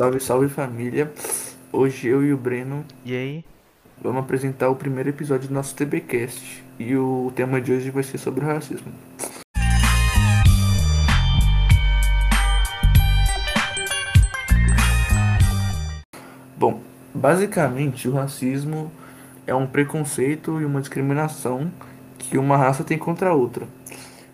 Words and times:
Salve, 0.00 0.18
salve 0.18 0.48
família. 0.48 1.12
Hoje 1.70 2.08
eu 2.08 2.24
e 2.24 2.32
o 2.32 2.36
Breno 2.38 2.86
E 3.04 3.14
aí? 3.14 3.44
vamos 4.00 4.22
apresentar 4.22 4.70
o 4.70 4.74
primeiro 4.74 5.10
episódio 5.10 5.46
do 5.46 5.52
nosso 5.52 5.76
TBcast. 5.76 6.64
E 6.78 6.96
o 6.96 7.30
tema 7.36 7.60
de 7.60 7.70
hoje 7.70 7.90
vai 7.90 8.02
ser 8.02 8.16
sobre 8.16 8.42
o 8.42 8.48
racismo. 8.48 8.90
Bom, 16.56 16.80
basicamente 17.14 18.08
o 18.08 18.14
racismo 18.14 18.90
é 19.46 19.54
um 19.54 19.66
preconceito 19.66 20.62
e 20.62 20.64
uma 20.64 20.80
discriminação 20.80 21.70
que 22.16 22.38
uma 22.38 22.56
raça 22.56 22.82
tem 22.82 22.96
contra 22.96 23.28
a 23.28 23.34
outra. 23.34 23.68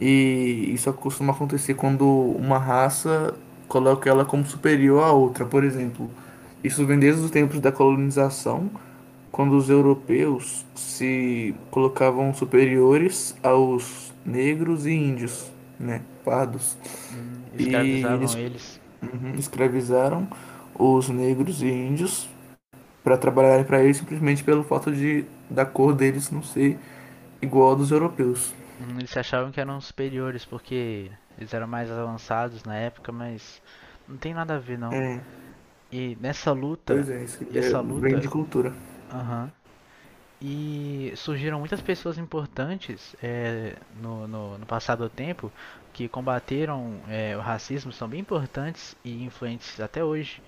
E 0.00 0.70
isso 0.72 0.92
costuma 0.92 1.32
acontecer 1.32 1.74
quando 1.74 2.06
uma 2.06 2.58
raça 2.58 3.34
coloca 3.68 4.08
ela 4.10 4.24
como 4.24 4.46
superior 4.46 5.02
à 5.04 5.12
outra. 5.12 5.44
Por 5.46 5.64
exemplo, 5.64 6.10
isso 6.62 6.86
vem 6.86 6.98
desde 6.98 7.22
os 7.24 7.30
tempos 7.30 7.60
da 7.60 7.72
colonização, 7.72 8.70
quando 9.30 9.56
os 9.56 9.68
europeus 9.70 10.66
se 10.74 11.54
colocavam 11.70 12.34
superiores 12.34 13.36
aos 13.42 14.12
negros 14.24 14.86
e 14.86 14.92
índios, 14.92 15.50
né, 15.78 16.02
pardos. 16.24 16.76
Hum, 17.10 17.50
E 17.58 17.58
escravizavam 17.58 18.36
eles 18.36 18.80
uhum, 19.02 19.34
escravizaram 19.38 20.28
os 20.78 21.08
negros 21.08 21.62
e 21.62 21.68
índios 21.68 22.28
para 23.04 23.18
trabalharem 23.18 23.64
para 23.64 23.82
eles 23.82 23.98
simplesmente 23.98 24.44
pelo 24.44 24.64
fato 24.64 24.92
de 24.92 25.24
da 25.50 25.64
cor 25.66 25.94
deles 25.94 26.30
não 26.30 26.42
ser 26.42 26.78
igual 27.42 27.72
a 27.72 27.74
dos 27.76 27.90
europeus. 27.90 28.54
Hum, 28.78 28.98
Eles 28.98 29.10
se 29.10 29.18
achavam 29.18 29.50
que 29.52 29.60
eram 29.60 29.80
superiores 29.80 30.44
porque 30.46 31.10
eles 31.38 31.54
eram 31.54 31.66
mais 31.68 31.90
avançados 31.90 32.64
na 32.64 32.76
época, 32.76 33.12
mas 33.12 33.62
não 34.08 34.18
tem 34.18 34.34
nada 34.34 34.56
a 34.56 34.60
ver 34.60 34.78
não. 34.78 35.02
É, 35.02 35.20
E 35.92 36.16
nessa 36.20 36.52
luta, 36.52 36.94
pois 36.94 37.08
é, 37.08 37.22
isso 37.24 37.44
é, 37.54 37.58
essa 37.58 37.82
vem 37.94 38.16
luta, 38.16 38.18
de 38.18 38.28
cultura. 38.28 38.74
aham. 39.10 39.52
E 40.40 41.12
surgiram 41.16 41.58
muitas 41.58 41.80
pessoas 41.82 42.16
importantes 42.18 43.16
é, 43.22 43.76
no, 43.90 44.28
no, 44.28 44.58
no 44.58 44.66
passado 44.66 45.04
do 45.04 45.10
tempo 45.10 45.52
que 45.92 46.08
combateram 46.08 47.00
é, 47.08 47.36
o 47.36 47.40
racismo, 47.40 47.92
são 47.92 48.08
bem 48.08 48.20
importantes 48.20 48.96
e 49.04 49.24
influentes 49.24 49.80
até 49.80 50.04
hoje, 50.04 50.40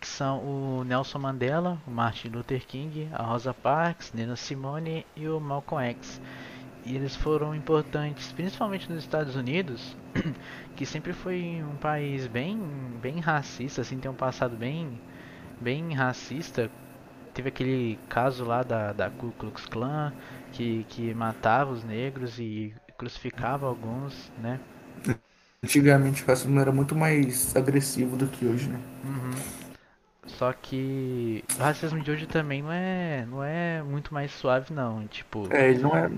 que 0.00 0.06
são 0.08 0.40
o 0.80 0.84
Nelson 0.84 1.18
Mandela, 1.20 1.82
o 1.86 1.90
Martin 1.90 2.28
Luther 2.30 2.66
King, 2.66 3.08
a 3.12 3.22
Rosa 3.24 3.54
Parks, 3.54 4.12
Nina 4.12 4.36
Simone 4.36 5.06
e 5.16 5.28
o 5.28 5.40
Malcolm 5.40 5.84
X. 5.90 6.20
E 6.84 6.94
eles 6.96 7.14
foram 7.16 7.54
importantes, 7.54 8.32
principalmente 8.32 8.90
nos 8.90 9.00
Estados 9.04 9.36
Unidos, 9.36 9.96
que 10.76 10.86
sempre 10.86 11.12
foi 11.12 11.62
um 11.62 11.76
país 11.76 12.26
bem, 12.26 12.58
bem 13.00 13.20
racista, 13.20 13.82
assim, 13.82 13.98
tem 14.00 14.10
um 14.10 14.14
passado 14.14 14.56
bem, 14.56 15.00
bem 15.60 15.92
racista. 15.94 16.70
Teve 17.34 17.48
aquele 17.50 17.98
caso 18.08 18.44
lá 18.44 18.62
da, 18.62 18.92
da 18.92 19.10
Ku 19.10 19.32
Klux 19.32 19.66
Klan, 19.66 20.14
que, 20.52 20.84
que 20.86 21.14
matava 21.14 21.72
os 21.72 21.84
negros 21.84 22.38
e 22.38 22.74
crucificava 22.98 23.66
alguns, 23.66 24.32
né? 24.38 24.60
Antigamente 25.62 26.22
o 26.22 26.26
racismo 26.26 26.60
era 26.60 26.72
muito 26.72 26.94
mais 26.94 27.54
agressivo 27.56 28.16
do 28.16 28.28
que 28.28 28.46
hoje, 28.46 28.68
né? 28.68 28.80
Só 30.26 30.52
que 30.52 31.44
o 31.58 31.62
racismo 31.62 32.00
de 32.02 32.10
hoje 32.10 32.26
também 32.26 32.62
não 32.62 32.70
é, 32.72 33.26
não 33.26 33.42
é 33.42 33.82
muito 33.82 34.12
mais 34.14 34.30
suave 34.32 34.72
não, 34.72 35.06
tipo, 35.08 35.50
É, 35.50 35.70
ele 35.70 35.80
não 35.80 35.96
é, 35.96 36.08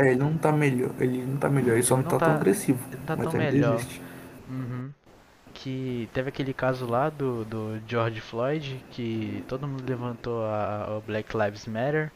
é, 0.00 0.12
ele 0.12 0.16
não 0.16 0.36
tá 0.36 0.50
melhor, 0.50 0.90
ele 0.98 1.22
não 1.24 1.36
tá 1.36 1.48
melhor, 1.50 1.74
ele 1.74 1.82
só 1.82 1.96
não 1.96 2.02
não 2.02 2.10
tá 2.10 2.18
tão 2.18 2.28
tá, 2.28 2.34
agressivo, 2.34 2.78
não 2.90 3.04
tá 3.04 3.16
tão 3.16 3.32
melhor. 3.32 3.80
Uhum. 4.48 4.90
Que 5.52 6.08
teve 6.14 6.30
aquele 6.30 6.54
caso 6.54 6.86
lá 6.86 7.10
do, 7.10 7.44
do 7.44 7.80
George 7.86 8.20
Floyd, 8.20 8.82
que 8.90 9.44
todo 9.46 9.68
mundo 9.68 9.84
levantou 9.86 10.44
a, 10.44 10.96
a 10.96 11.00
Black 11.06 11.36
Lives 11.36 11.66
Matter, 11.66 12.10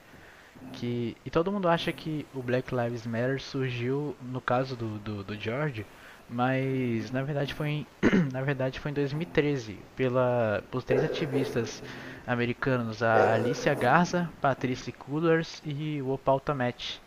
que 0.73 1.15
e 1.27 1.31
todo 1.31 1.53
mundo 1.53 1.69
acha 1.69 1.93
que 1.93 2.27
o 2.35 2.43
Black 2.43 2.75
Lives 2.75 3.07
Matter 3.07 3.41
surgiu 3.41 4.17
no 4.23 4.41
caso 4.41 4.75
do, 4.75 4.99
do, 4.99 5.23
do 5.23 5.35
George, 5.35 5.85
mas 6.29 7.11
na 7.11 7.23
verdade 7.23 7.53
foi 7.53 7.69
em, 7.69 7.87
na 8.33 8.41
verdade 8.41 8.81
foi 8.81 8.93
em 8.93 8.95
2013 8.95 9.79
pela 9.95 10.65
por 10.71 10.83
três 10.83 11.05
ativistas 11.05 11.83
americanos, 12.27 13.03
a 13.03 13.35
Alicia 13.35 13.75
Garza, 13.75 14.31
Patrice 14.41 14.91
Cullors 14.91 15.61
e 15.67 16.01
o 16.01 16.11
Opal 16.11 16.41
Tometi. 16.41 17.04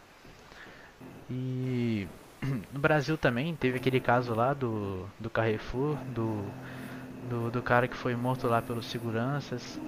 E 1.29 2.07
no 2.73 2.79
Brasil 2.79 3.17
também 3.17 3.55
teve 3.55 3.77
aquele 3.77 3.99
caso 3.99 4.33
lá 4.33 4.53
do, 4.53 5.05
do 5.19 5.29
Carrefour, 5.29 5.95
do, 6.13 6.43
do, 7.29 7.51
do 7.51 7.61
cara 7.61 7.87
que 7.87 7.97
foi 7.97 8.15
morto 8.15 8.47
lá 8.47 8.61
pelos 8.61 8.85
seguranças. 8.87 9.79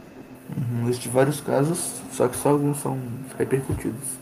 Uhum, 0.55 0.89
Existem 0.89 1.11
vários 1.11 1.39
casos, 1.41 2.01
só 2.11 2.27
que 2.27 2.35
só 2.35 2.49
alguns 2.49 2.79
são 2.79 2.99
repercutidos. 3.37 4.17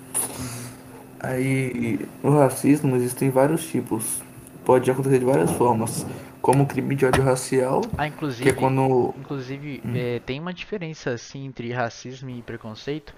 Aí, 1.19 2.07
o 2.23 2.29
racismo 2.29 2.95
existem 2.95 3.29
vários 3.29 3.65
tipos, 3.65 4.21
pode 4.63 4.89
acontecer 4.91 5.19
de 5.19 5.25
várias 5.25 5.51
formas, 5.51 6.05
como 6.41 6.63
o 6.63 6.67
crime 6.67 6.95
de 6.95 7.05
ódio 7.05 7.23
racial, 7.23 7.81
Ah, 7.97 8.07
que 8.39 8.49
é 8.49 8.53
inclusive, 8.53 8.53
quando 8.53 9.13
inclusive 9.17 9.81
eh, 9.95 10.21
tem 10.25 10.39
uma 10.39 10.53
diferença 10.53 11.11
assim 11.11 11.45
entre 11.45 11.71
racismo 11.71 12.29
e 12.29 12.41
preconceito. 12.41 13.13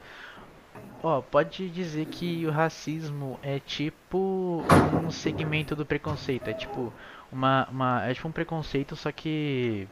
Ó, 1.02 1.22
pode 1.22 1.69
dizer 1.69 2.06
que 2.07 2.46
o 2.46 2.52
racismo 2.52 3.40
é 3.41 3.59
tipo 3.59 4.63
um 5.02 5.09
segmento 5.12 5.75
do 5.75 5.85
preconceito, 5.85 6.50
é 6.50 6.53
tipo 6.53 6.91
uma, 7.31 7.68
uma 7.72 8.06
é 8.06 8.13
tipo 8.13 8.28
um 8.28 8.31
preconceito, 8.31 8.96
só 8.97 9.12
que 9.12 9.88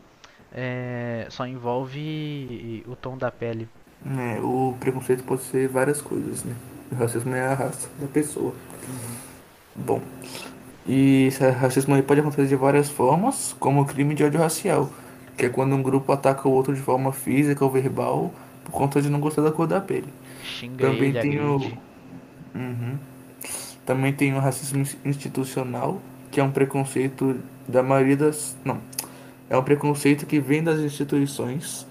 é, 0.52 1.26
só 1.30 1.46
envolve 1.48 2.84
o 2.88 2.96
tom 2.96 3.18
da 3.18 3.32
pele. 3.32 3.70
né, 4.04 4.40
o 4.42 4.76
preconceito 4.80 5.24
pode 5.24 5.44
ser 5.44 5.68
várias 5.70 6.02
coisas, 6.02 6.44
né? 6.44 6.56
O 6.92 6.96
racismo 6.96 7.34
é 7.36 7.46
a 7.46 7.54
raça 7.54 7.90
da 8.00 8.08
pessoa. 8.08 8.54
Bom, 9.76 10.02
e 10.86 11.26
esse 11.28 11.48
racismo 11.50 11.96
aí 11.96 12.02
pode 12.02 12.20
acontecer 12.22 12.48
de 12.48 12.56
várias 12.56 12.90
formas, 12.90 13.56
como 13.60 13.82
o 13.82 13.86
crime 13.86 14.16
de 14.16 14.24
ódio 14.24 14.40
racial, 14.40 14.90
que 15.38 15.46
é 15.46 15.50
quando 15.50 15.76
um 15.76 15.84
grupo 15.84 16.12
ataca 16.12 16.48
o 16.48 16.52
outro 16.52 16.74
de 16.74 16.82
forma 16.82 17.12
física 17.12 17.64
ou 17.64 17.72
verbal 17.72 18.34
por 18.64 18.72
conta 18.72 19.02
de 19.02 19.10
não 19.10 19.20
gostar 19.20 19.42
da 19.42 19.52
cor 19.52 19.68
da 19.68 19.80
pele. 19.80 20.12
Xinga 20.48 20.88
Também 20.88 21.10
ele, 21.10 21.20
tem 21.20 21.40
o. 21.40 21.58
Uhum. 22.56 22.98
também 23.86 24.14
tem 24.14 24.34
o 24.34 24.40
racismo 24.40 24.80
ins- 24.82 24.98
institucional, 25.06 26.02
que 26.32 26.40
é 26.40 26.44
um 26.44 26.52
preconceito 26.52 27.40
da 27.68 27.84
maioria 27.84 28.18
das, 28.18 28.56
não, 28.66 28.80
é 29.50 29.58
um 29.58 29.64
preconceito 29.64 30.26
que 30.26 30.40
vem 30.40 30.64
das 30.64 30.80
instituições 30.80 31.86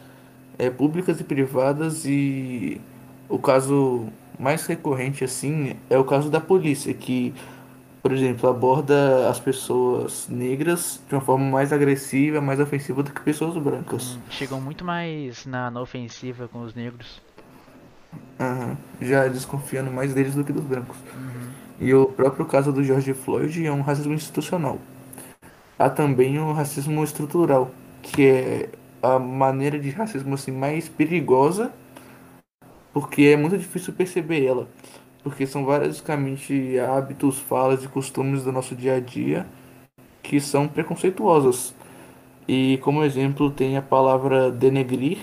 é, 0.59 0.71
públicas 0.71 1.21
e 1.21 1.25
privadas 1.25 2.05
e 2.05 2.81
o 3.28 3.39
caso 3.39 4.09
mais 4.39 4.66
recorrente 4.66 5.25
assim 5.25 5.77
é 5.89 5.99
o 5.99 6.05
caso 6.05 6.31
da 6.31 6.41
polícia, 6.41 6.93
que, 6.93 7.34
por 8.03 8.12
exemplo, 8.12 8.49
aborda 8.49 9.28
as 9.28 9.41
pessoas 9.41 10.28
negras 10.28 11.00
de 11.09 11.15
uma 11.15 11.21
forma 11.21 11.45
mais 11.50 11.72
agressiva, 11.72 12.41
mais 12.41 12.61
ofensiva 12.61 13.03
do 13.03 13.12
que 13.12 13.21
pessoas 13.21 13.56
brancas. 13.62 14.16
Hum, 14.16 14.21
chegam 14.31 14.61
muito 14.61 14.84
mais 14.84 15.47
na, 15.47 15.71
na 15.71 15.81
ofensiva 15.81 16.49
com 16.49 16.62
os 16.62 16.75
negros. 16.75 17.21
Já 19.00 19.28
desconfiando 19.28 19.91
mais 19.91 20.15
deles 20.15 20.34
do 20.34 20.44
que 20.44 20.53
dos 20.53 20.65
brancos. 20.65 20.97
E 21.78 21.93
o 21.93 22.06
próprio 22.06 22.47
caso 22.47 22.72
do 22.72 22.83
George 22.83 23.12
Floyd 23.12 23.67
é 23.67 23.72
um 23.72 23.83
racismo 23.83 24.15
institucional. 24.15 24.78
Há 25.78 25.91
também 25.91 26.39
o 26.39 26.53
racismo 26.53 27.05
estrutural, 27.05 27.71
que 28.00 28.27
é 28.27 28.69
a 29.03 29.19
maneira 29.19 29.78
de 29.78 29.91
racismo 29.91 30.34
assim 30.34 30.50
mais 30.50 30.89
perigosa, 30.89 31.71
porque 32.95 33.25
é 33.25 33.37
muito 33.37 33.59
difícil 33.59 33.93
perceber 33.93 34.45
ela, 34.47 34.69
porque 35.22 35.47
são 35.47 35.65
basicamente 35.65 36.78
hábitos, 36.78 37.39
falas 37.39 37.84
e 37.84 37.89
costumes 37.89 38.43
do 38.43 38.50
nosso 38.50 38.75
dia 38.75 38.95
a 38.95 39.00
dia 39.00 39.47
que 40.22 40.41
são 40.41 40.66
preconceituosos. 40.66 41.75
E 42.49 42.78
como 42.83 43.05
exemplo 43.05 43.50
tem 43.50 43.77
a 43.77 43.83
palavra 43.83 44.50
denegrir, 44.50 45.19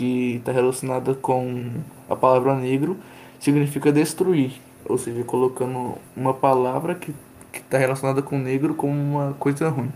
que 0.00 0.36
está 0.36 0.50
relacionada 0.50 1.14
com 1.14 1.72
a 2.08 2.16
palavra 2.16 2.54
negro, 2.54 2.96
significa 3.38 3.92
destruir, 3.92 4.52
ou 4.86 4.96
seja, 4.96 5.22
colocando 5.24 5.98
uma 6.16 6.32
palavra 6.32 6.94
que 6.94 7.12
está 7.52 7.76
relacionada 7.76 8.22
com 8.22 8.38
negro 8.38 8.74
como 8.74 8.94
uma 8.94 9.34
coisa 9.34 9.68
ruim. 9.68 9.92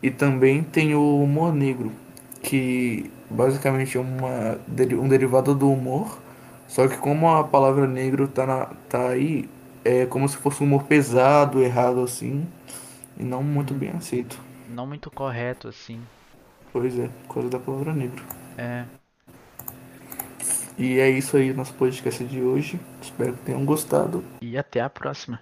E 0.00 0.12
também 0.12 0.62
tem 0.62 0.94
o 0.94 1.20
humor 1.20 1.52
negro, 1.52 1.90
que 2.40 3.10
basicamente 3.28 3.98
é 3.98 4.00
uma, 4.00 4.60
um 5.02 5.08
derivado 5.08 5.56
do 5.56 5.68
humor, 5.68 6.16
só 6.68 6.86
que 6.86 6.96
como 6.96 7.28
a 7.28 7.42
palavra 7.42 7.88
negro 7.88 8.28
tá, 8.28 8.46
na, 8.46 8.66
tá 8.88 9.08
aí, 9.08 9.48
é 9.84 10.06
como 10.06 10.28
se 10.28 10.36
fosse 10.36 10.62
um 10.62 10.66
humor 10.66 10.84
pesado, 10.84 11.60
errado 11.60 12.00
assim, 12.00 12.46
e 13.18 13.24
não 13.24 13.42
muito 13.42 13.74
bem 13.74 13.90
aceito. 13.90 14.38
Não 14.70 14.86
muito 14.86 15.10
correto 15.10 15.66
assim. 15.66 16.00
Pois 16.72 16.96
é, 16.96 17.08
por 17.26 17.34
causa 17.34 17.50
da 17.50 17.58
palavra 17.58 17.92
negro. 17.92 18.22
É. 18.56 18.84
E 20.76 20.98
é 20.98 21.08
isso 21.08 21.36
aí, 21.36 21.52
nosso 21.52 21.72
podcast 21.74 22.24
de 22.24 22.40
hoje. 22.40 22.80
Espero 23.00 23.34
que 23.34 23.42
tenham 23.44 23.64
gostado. 23.64 24.24
E 24.40 24.58
até 24.58 24.80
a 24.80 24.90
próxima. 24.90 25.40